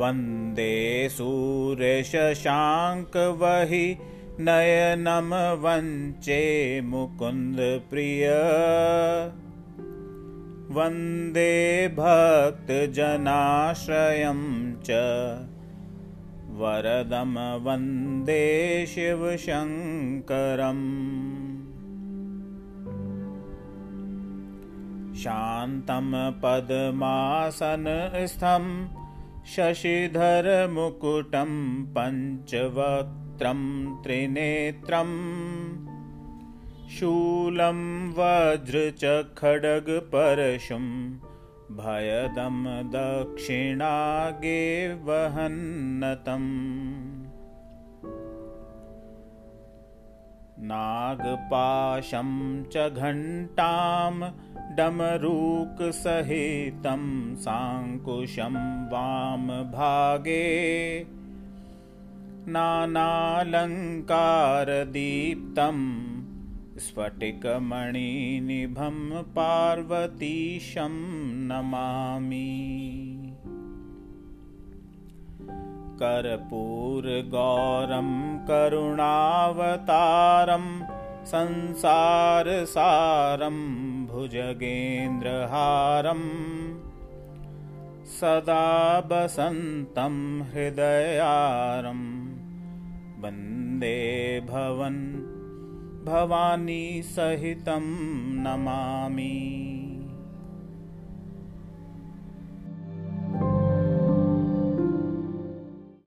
[0.00, 0.72] वन्दे
[1.18, 3.84] सूर्यशशाङ्कवहि
[4.40, 5.28] नयनं
[5.62, 6.36] वञ्चे
[6.90, 7.58] मुकुन्द
[7.90, 8.28] प्रिय
[10.76, 11.50] वन्दे
[11.98, 14.40] भक्तजनाश्रयं
[14.86, 14.88] च
[16.60, 18.42] वरदं वन्दे
[18.92, 20.86] शिवशङ्करम्
[25.24, 26.08] शान्तं
[26.42, 28.64] पद्मासनस्थं
[29.54, 31.52] शशिधरमुकुटं
[31.94, 35.18] पञ्चवक् त्रिनेत्रम्
[36.98, 37.80] शूलं
[38.16, 38.82] वज्र
[39.40, 40.84] खड्गपरशुं
[41.76, 42.56] भयदं
[42.94, 44.58] दक्षिणागे
[45.08, 46.48] वहन्नतम्
[50.70, 52.30] नागपाशं
[52.72, 54.14] च घण्टां
[54.76, 57.02] डमरूकसहितं
[57.46, 58.54] साङ्कुशं
[58.92, 60.44] वामभागे
[62.48, 64.08] नानालङ्कारदीप्तम्
[66.84, 68.96] स्फटिकमणिनिभं
[69.36, 70.94] पार्वतीशं
[71.50, 72.48] नमामि
[76.00, 78.10] करपूरगौरं
[78.50, 80.66] करुणावतारं
[81.34, 83.60] संसारसारं
[84.10, 86.28] भुजगेन्द्रहारम्
[88.18, 88.64] सदा
[89.10, 90.16] वसन्तं
[90.52, 92.04] हृदयारम्
[93.24, 93.96] वन्दे
[94.50, 95.00] भवन्
[96.06, 96.82] भवानी
[97.14, 97.82] सहितं
[98.46, 99.71] नमामि